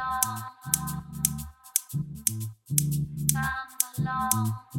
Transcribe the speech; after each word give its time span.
along. 0.00 0.52
Come 3.32 4.04
along. 4.06 4.69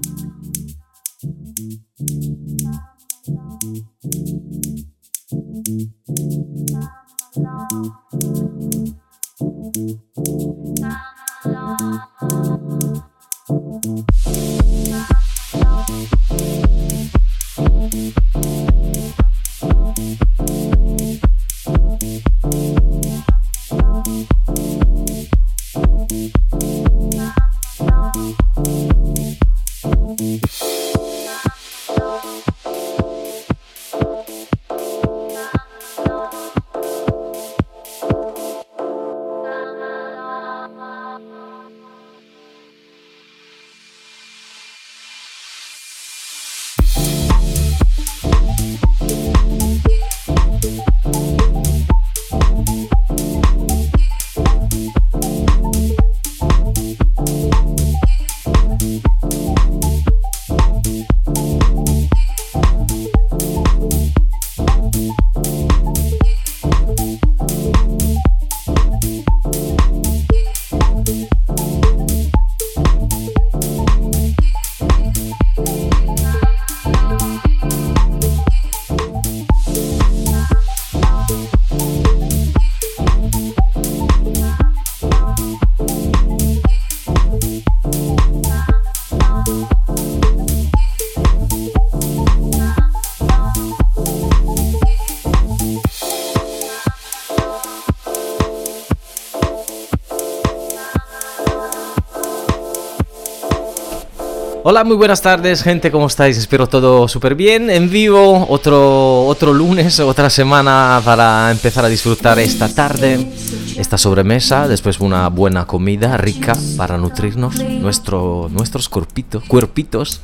Hola, 104.63 104.83
muy 104.83 104.95
buenas 104.95 105.23
tardes, 105.23 105.63
gente, 105.63 105.89
¿cómo 105.89 106.05
estáis? 106.05 106.37
Espero 106.37 106.67
todo 106.67 107.07
súper 107.07 107.33
bien. 107.33 107.71
En 107.71 107.89
vivo, 107.89 108.45
otro, 108.47 109.25
otro 109.25 109.55
lunes, 109.55 109.99
otra 109.99 110.29
semana 110.29 111.01
para 111.03 111.49
empezar 111.49 111.83
a 111.83 111.87
disfrutar 111.87 112.37
esta 112.37 112.69
tarde, 112.71 113.27
esta 113.75 113.97
sobremesa, 113.97 114.67
después 114.67 114.99
una 114.99 115.29
buena 115.29 115.65
comida 115.65 116.15
rica 116.15 116.53
para 116.77 116.95
nutrirnos, 116.99 117.59
nuestro, 117.63 118.49
nuestros 118.51 118.87
cuerpitos, 118.87 119.43
cuerpitos. 119.45 120.21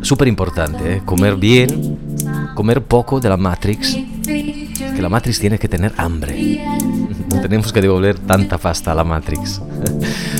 Súper 0.00 0.28
importante, 0.28 0.94
¿eh? 0.94 1.02
comer 1.04 1.34
bien, 1.34 1.98
comer 2.54 2.84
poco 2.84 3.18
de 3.18 3.30
la 3.30 3.36
Matrix, 3.36 3.98
que 4.24 5.02
la 5.02 5.08
Matrix 5.08 5.40
tiene 5.40 5.58
que 5.58 5.68
tener 5.68 5.92
hambre. 5.96 6.64
No 7.28 7.42
tenemos 7.42 7.74
que 7.74 7.82
devolver 7.82 8.18
tanta 8.18 8.56
pasta 8.56 8.92
a 8.92 8.94
la 8.94 9.04
Matrix. 9.04 9.60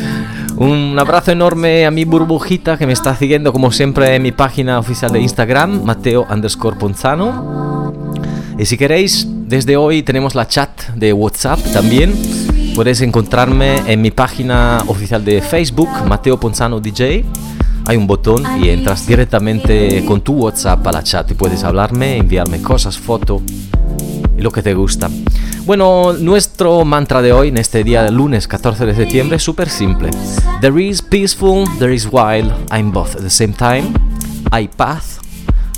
Un 0.58 0.98
abrazo 0.98 1.30
enorme 1.30 1.86
a 1.86 1.92
mi 1.92 2.04
burbujita 2.04 2.76
que 2.76 2.84
me 2.84 2.92
está 2.92 3.14
siguiendo 3.14 3.52
como 3.52 3.70
siempre 3.70 4.16
en 4.16 4.22
mi 4.22 4.32
página 4.32 4.80
oficial 4.80 5.12
de 5.12 5.20
Instagram, 5.20 5.84
Mateo 5.84 6.26
underscore 6.28 6.76
Ponzano. 6.76 8.12
Y 8.58 8.64
si 8.64 8.76
queréis, 8.76 9.24
desde 9.28 9.76
hoy 9.76 10.02
tenemos 10.02 10.34
la 10.34 10.48
chat 10.48 10.88
de 10.96 11.12
WhatsApp 11.12 11.60
también. 11.72 12.12
Puedes 12.74 13.02
encontrarme 13.02 13.76
en 13.86 14.02
mi 14.02 14.10
página 14.10 14.82
oficial 14.88 15.24
de 15.24 15.42
Facebook, 15.42 15.90
Mateo 16.08 16.40
Ponzano 16.40 16.80
DJ. 16.80 17.24
Hay 17.86 17.96
un 17.96 18.08
botón 18.08 18.42
y 18.60 18.70
entras 18.70 19.06
directamente 19.06 20.04
con 20.06 20.22
tu 20.22 20.32
WhatsApp 20.32 20.84
a 20.88 20.90
la 20.90 21.04
chat 21.04 21.30
y 21.30 21.34
puedes 21.34 21.62
hablarme, 21.62 22.16
enviarme 22.16 22.60
cosas, 22.60 22.98
fotos 22.98 23.42
y 24.36 24.42
lo 24.42 24.50
que 24.50 24.62
te 24.62 24.74
gusta. 24.74 25.08
Bueno, 25.68 26.14
nuestro 26.14 26.82
mantra 26.86 27.20
de 27.20 27.30
hoy 27.30 27.48
en 27.48 27.58
este 27.58 27.84
día 27.84 28.02
de 28.02 28.10
lunes 28.10 28.48
14 28.48 28.86
de 28.86 28.94
septiembre 28.94 29.36
es 29.36 29.42
súper 29.42 29.68
simple. 29.68 30.08
There 30.62 30.82
is 30.82 31.02
peaceful, 31.02 31.66
there 31.78 31.94
is 31.94 32.08
wild, 32.10 32.50
I'm 32.70 32.90
both 32.90 33.16
at 33.16 33.20
the 33.20 33.28
same 33.28 33.52
time. 33.52 33.92
Hay 34.50 34.68
paz, 34.68 35.18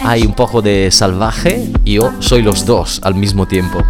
hay 0.00 0.22
un 0.22 0.34
poco 0.34 0.62
de 0.62 0.92
salvaje 0.92 1.72
y 1.84 1.94
yo 1.94 2.12
soy 2.20 2.42
los 2.42 2.64
dos 2.64 3.00
al 3.02 3.16
mismo 3.16 3.46
tiempo. 3.46 3.82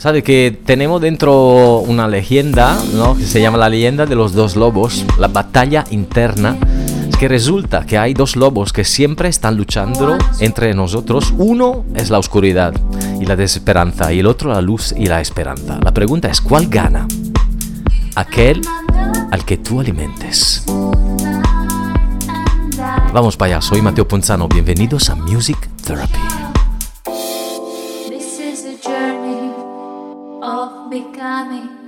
¿Sabe 0.00 0.22
que 0.22 0.54
tenemos 0.66 1.00
dentro 1.00 1.78
una 1.78 2.06
leyenda, 2.06 2.78
¿no? 2.92 3.16
Que 3.16 3.24
se 3.24 3.40
llama 3.40 3.56
la 3.56 3.70
leyenda 3.70 4.04
de 4.04 4.16
los 4.16 4.34
dos 4.34 4.54
lobos, 4.54 5.02
la 5.18 5.28
batalla 5.28 5.82
interna 5.90 6.58
que 7.18 7.26
resulta 7.26 7.86
que 7.86 7.96
hay 7.96 8.12
dos 8.12 8.36
lobos 8.36 8.74
que 8.74 8.84
siempre 8.84 9.30
están 9.30 9.56
luchando 9.56 10.18
entre 10.40 10.74
nosotros. 10.74 11.32
Uno 11.38 11.86
es 11.94 12.10
la 12.10 12.18
oscuridad 12.18 12.74
y 13.24 13.26
la 13.26 13.36
desesperanza 13.36 14.12
y 14.12 14.20
el 14.20 14.26
otro 14.26 14.52
la 14.52 14.60
luz 14.60 14.92
y 14.94 15.06
la 15.06 15.20
esperanza. 15.20 15.78
La 15.82 15.94
pregunta 15.94 16.28
es, 16.28 16.42
¿cuál 16.42 16.68
gana? 16.68 17.08
Aquel 18.16 18.60
al 19.30 19.44
que 19.46 19.56
tú 19.56 19.80
alimentes. 19.80 20.64
Vamos 23.14 23.38
para 23.38 23.54
allá, 23.56 23.62
soy 23.62 23.80
Mateo 23.80 24.06
Ponzano, 24.06 24.46
bienvenidos 24.46 25.08
a 25.08 25.14
Music 25.14 25.56
Therapy. 25.86 26.18
This 28.10 28.38
is 28.40 28.62
the 28.62 28.76
journey 28.86 29.52
of 30.42 30.90
becoming. 30.90 31.83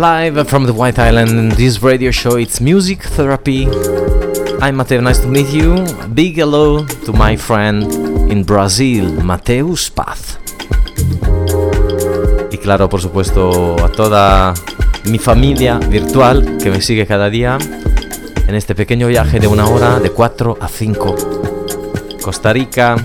Live 0.00 0.48
from 0.48 0.64
the 0.64 0.72
White 0.72 0.98
Island, 0.98 1.52
this 1.58 1.82
radio 1.82 2.10
show, 2.10 2.36
it's 2.36 2.58
Music 2.58 3.02
Therapy. 3.02 3.68
I'm 4.62 4.76
Mateo, 4.76 5.02
nice 5.02 5.18
to 5.18 5.26
meet 5.26 5.52
you. 5.52 5.84
Big 6.14 6.36
hello 6.36 6.86
to 7.04 7.12
my 7.12 7.36
friend 7.36 7.84
in 8.32 8.42
Brazil, 8.44 9.12
Mateus 9.22 9.90
Paz. 9.90 10.38
Y 12.50 12.56
claro, 12.56 12.88
por 12.88 13.02
supuesto, 13.02 13.76
a 13.84 13.92
toda 13.92 14.54
mi 15.04 15.18
familia 15.18 15.78
virtual 15.78 16.56
que 16.56 16.70
me 16.70 16.80
sigue 16.80 17.06
cada 17.06 17.28
día 17.28 17.58
en 18.48 18.54
este 18.54 18.74
pequeño 18.74 19.06
viaje 19.06 19.38
de 19.38 19.48
una 19.48 19.68
hora, 19.68 20.00
de 20.00 20.08
4 20.08 20.56
a 20.62 20.68
5. 20.68 21.16
Costa 22.22 22.54
Rica, 22.54 22.96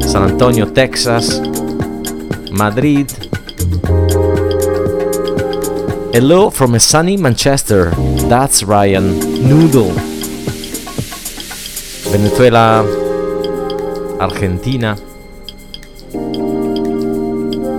San 0.00 0.24
Antonio, 0.24 0.66
Texas, 0.74 1.40
Madrid, 2.52 3.06
Hello 6.10 6.50
from 6.50 6.74
a 6.74 6.80
sunny 6.80 7.18
Manchester. 7.18 7.90
That's 8.28 8.62
Ryan 8.62 9.18
Noodle. 9.46 9.92
Venezuela, 12.10 12.82
Argentina. 14.18 14.96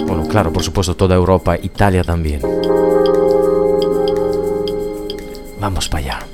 Bueno, 0.06 0.28
claro, 0.30 0.54
por 0.54 0.62
supuesto, 0.62 0.96
toda 0.96 1.16
Europa, 1.16 1.58
Italia 1.58 2.04
también. 2.04 2.42
Vamos 5.60 5.90
para 5.90 6.04
allá. 6.04 6.29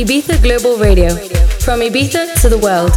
Ibiza 0.00 0.40
Global 0.42 0.78
Radio, 0.78 1.10
from 1.60 1.80
Ibiza 1.80 2.40
to 2.40 2.48
the 2.48 2.56
world. 2.56 2.90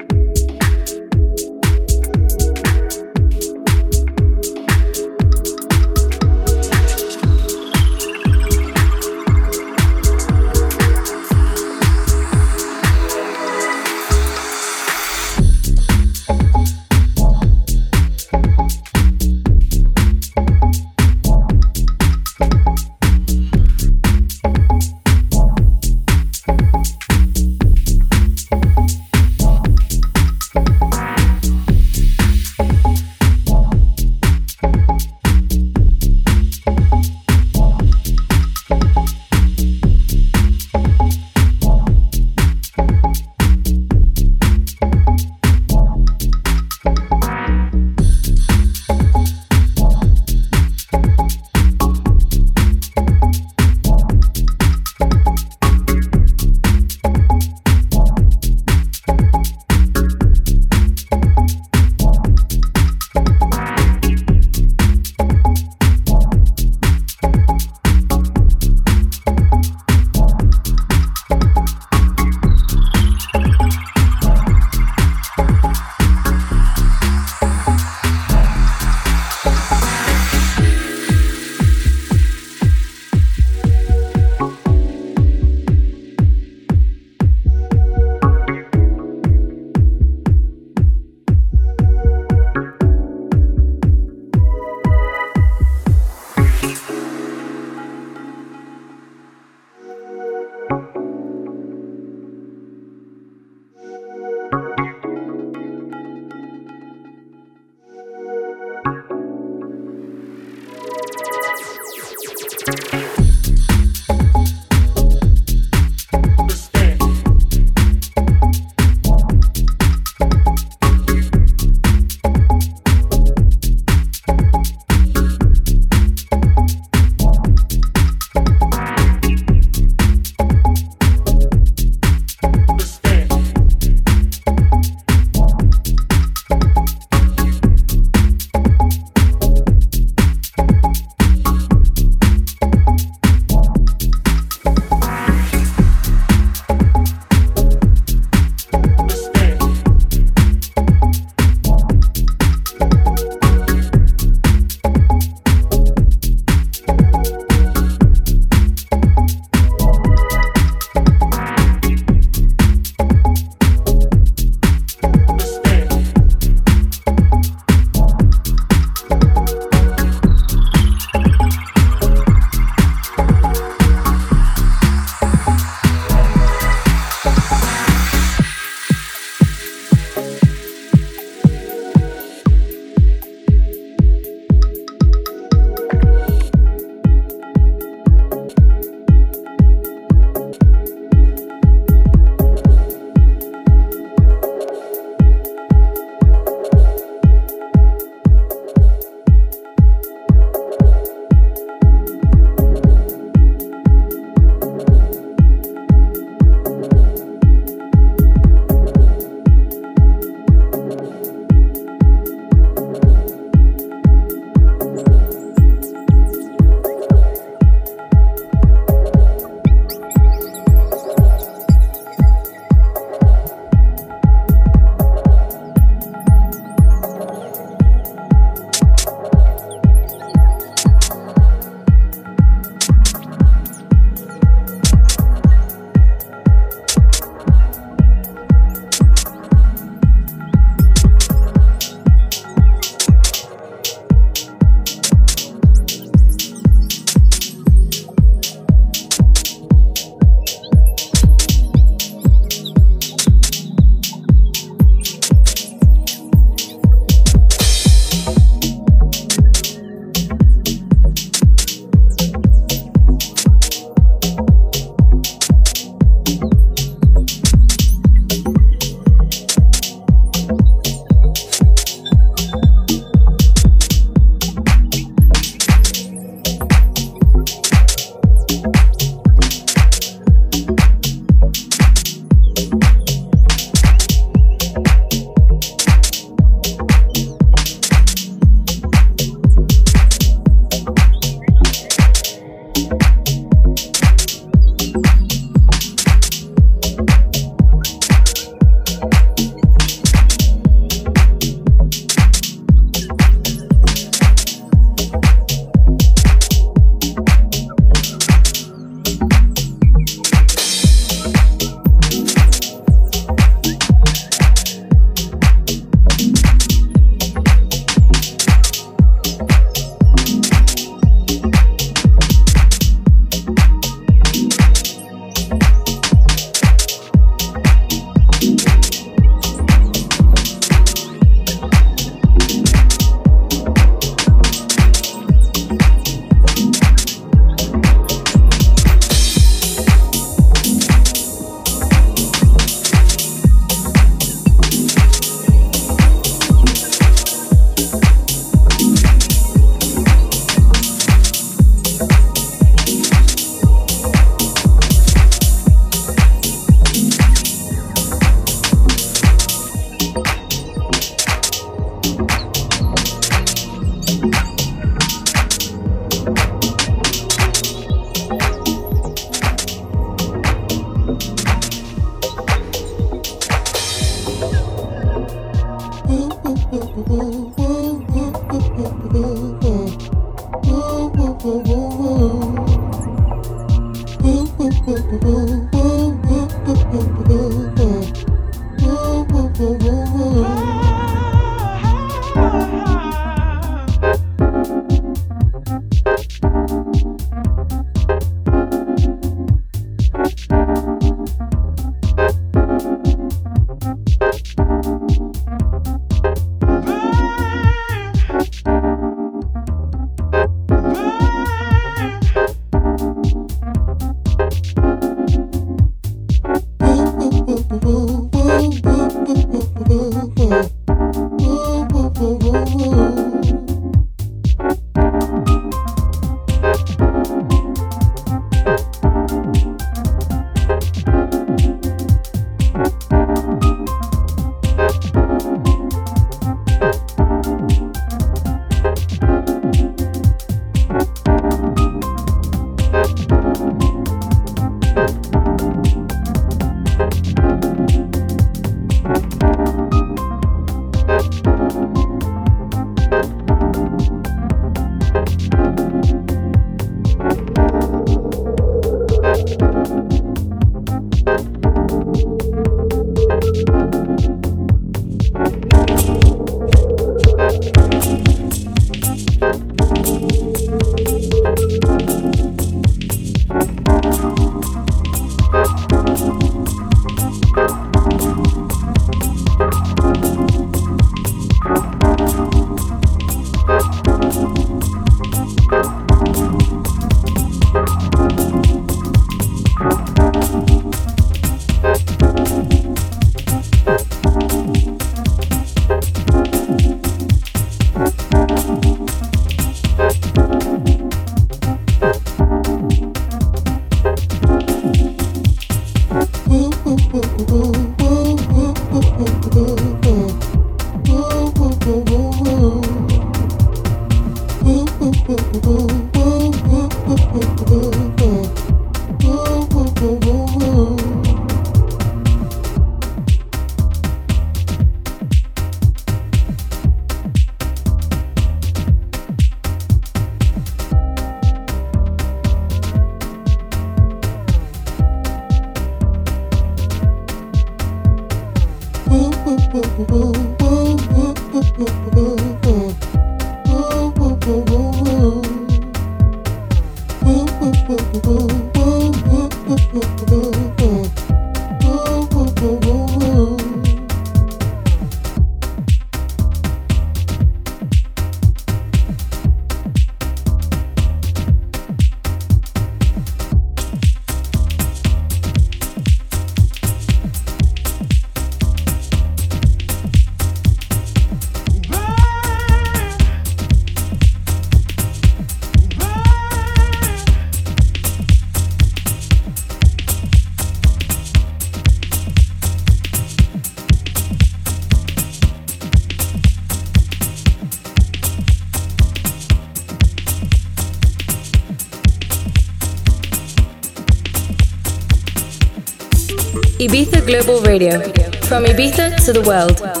Radio. 597.71 598.01
From 598.49 598.65
Ibiza 598.65 599.15
to 599.25 599.31
the 599.31 599.41
world. 599.43 600.00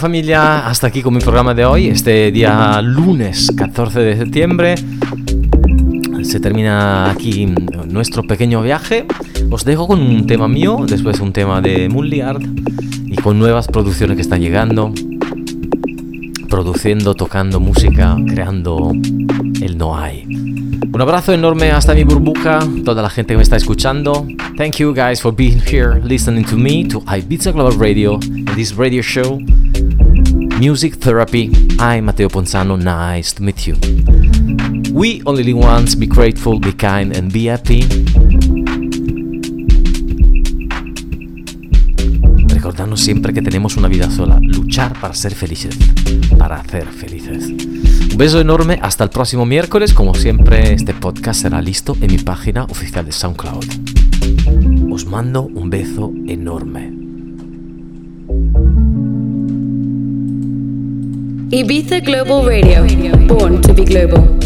Familia, 0.00 0.66
hasta 0.66 0.86
aquí 0.86 1.02
con 1.02 1.12
mi 1.12 1.20
programa 1.20 1.52
de 1.52 1.66
hoy, 1.66 1.88
este 1.88 2.32
día 2.32 2.80
lunes 2.80 3.50
14 3.54 4.00
de 4.00 4.16
septiembre. 4.16 4.74
Se 6.22 6.40
termina 6.40 7.10
aquí 7.10 7.52
nuestro 7.86 8.22
pequeño 8.22 8.62
viaje. 8.62 9.04
Os 9.50 9.66
dejo 9.66 9.86
con 9.86 10.00
un 10.00 10.26
tema 10.26 10.48
mío, 10.48 10.78
después 10.88 11.20
un 11.20 11.34
tema 11.34 11.60
de 11.60 11.90
Mulliard 11.90 12.40
y 13.04 13.14
con 13.16 13.38
nuevas 13.38 13.68
producciones 13.68 14.16
que 14.16 14.22
están 14.22 14.40
llegando. 14.40 14.90
Produciendo, 16.48 17.14
tocando 17.14 17.60
música, 17.60 18.16
creando 18.26 18.92
el 19.60 19.76
no 19.76 19.98
hay. 19.98 20.24
Un 20.24 21.00
abrazo 21.00 21.34
enorme 21.34 21.72
hasta 21.72 21.94
mi 21.94 22.04
burbuja, 22.04 22.60
toda 22.86 23.02
la 23.02 23.10
gente 23.10 23.34
que 23.34 23.36
me 23.36 23.42
está 23.42 23.56
escuchando. 23.56 24.26
Thank 24.56 24.76
you 24.76 24.94
guys 24.94 25.20
for 25.20 25.34
being 25.34 25.60
here, 25.60 26.00
listening 26.02 26.46
to 26.46 26.56
me, 26.56 26.88
to 26.88 27.00
Ibiza 27.02 27.52
Global 27.52 27.78
Radio, 27.78 28.18
in 28.22 28.46
this 28.56 28.74
radio 28.74 29.02
show. 29.02 29.38
Music 30.60 30.98
Therapy. 30.98 31.50
I'm 31.78 32.04
Matteo 32.04 32.28
Ponzano, 32.28 32.76
nice 32.76 33.32
to 33.32 33.42
meet 33.42 33.66
you. 33.66 33.76
We 34.92 35.22
only 35.24 35.42
live 35.42 35.56
once, 35.56 35.96
be 35.96 36.06
grateful, 36.06 36.60
be 36.60 36.74
kind, 36.74 37.16
and 37.16 37.32
be 37.32 37.48
happy. 37.48 37.80
Recordando 42.46 42.98
siempre 42.98 43.32
que 43.32 43.40
tenemos 43.40 43.78
una 43.78 43.88
vida 43.88 44.10
sola, 44.10 44.38
luchar 44.38 44.92
para 45.00 45.14
ser 45.14 45.34
felices, 45.34 45.78
para 46.36 46.56
hacer 46.56 46.88
felices. 46.88 47.46
Un 48.12 48.18
beso 48.18 48.38
enorme, 48.38 48.78
hasta 48.82 49.04
el 49.04 49.08
próximo 49.08 49.46
miércoles. 49.46 49.94
Como 49.94 50.14
siempre, 50.14 50.74
este 50.74 50.92
podcast 50.92 51.40
será 51.40 51.62
listo 51.62 51.96
en 52.02 52.12
mi 52.12 52.18
página 52.18 52.64
oficial 52.64 53.06
de 53.06 53.12
SoundCloud. 53.12 53.64
Os 54.92 55.06
mando 55.06 55.40
un 55.40 55.70
beso 55.70 56.12
enorme. 56.26 56.99
Ibiza 61.52 62.00
Global 62.00 62.44
Radio, 62.44 62.86
born 63.26 63.60
to 63.62 63.74
be 63.74 63.84
global. 63.84 64.39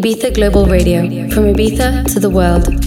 Ibiza 0.00 0.32
Global 0.32 0.64
Radio, 0.64 1.28
from 1.28 1.44
Ibiza 1.52 2.10
to 2.14 2.20
the 2.20 2.30
world. 2.30 2.79